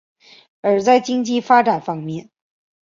[0.61, 2.31] 而在经济发展方面。